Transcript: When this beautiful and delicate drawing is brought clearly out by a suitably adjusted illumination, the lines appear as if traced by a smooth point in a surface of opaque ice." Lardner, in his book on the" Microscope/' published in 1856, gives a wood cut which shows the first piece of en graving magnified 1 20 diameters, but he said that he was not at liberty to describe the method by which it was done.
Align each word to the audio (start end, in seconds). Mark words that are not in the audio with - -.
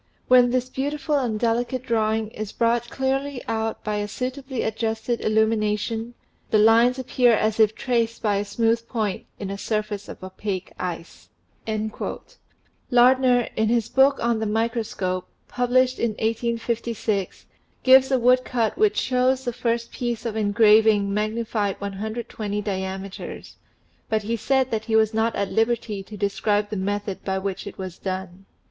When 0.27 0.49
this 0.49 0.67
beautiful 0.67 1.19
and 1.19 1.39
delicate 1.39 1.83
drawing 1.83 2.29
is 2.29 2.51
brought 2.51 2.89
clearly 2.89 3.39
out 3.47 3.83
by 3.83 3.97
a 3.97 4.07
suitably 4.07 4.63
adjusted 4.63 5.21
illumination, 5.21 6.15
the 6.49 6.57
lines 6.57 6.97
appear 6.97 7.33
as 7.35 7.59
if 7.59 7.75
traced 7.75 8.19
by 8.19 8.37
a 8.37 8.45
smooth 8.45 8.87
point 8.87 9.27
in 9.37 9.51
a 9.51 9.59
surface 9.59 10.09
of 10.09 10.23
opaque 10.23 10.73
ice." 10.79 11.29
Lardner, 12.89 13.41
in 13.55 13.69
his 13.69 13.89
book 13.89 14.17
on 14.19 14.39
the" 14.39 14.47
Microscope/' 14.63 15.27
published 15.47 15.99
in 15.99 16.13
1856, 16.13 17.45
gives 17.83 18.09
a 18.09 18.17
wood 18.17 18.43
cut 18.43 18.75
which 18.79 18.97
shows 18.97 19.45
the 19.45 19.53
first 19.53 19.91
piece 19.91 20.25
of 20.25 20.35
en 20.35 20.51
graving 20.51 21.13
magnified 21.13 21.79
1 21.79 22.23
20 22.27 22.61
diameters, 22.63 23.57
but 24.09 24.23
he 24.23 24.35
said 24.35 24.71
that 24.71 24.85
he 24.85 24.95
was 24.95 25.13
not 25.13 25.35
at 25.35 25.51
liberty 25.51 26.01
to 26.01 26.17
describe 26.17 26.71
the 26.71 26.75
method 26.75 27.23
by 27.23 27.37
which 27.37 27.67
it 27.67 27.77
was 27.77 27.99
done. 27.99 28.47